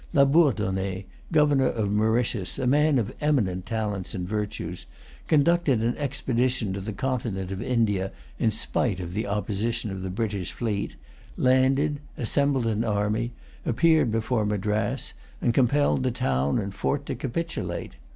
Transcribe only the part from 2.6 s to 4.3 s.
man of eminent talents and